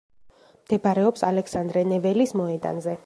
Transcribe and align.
მდებარეობს 0.61 1.25
ალექსანდრე 1.29 1.85
ნეველის 1.93 2.35
მოედანზე. 2.43 2.99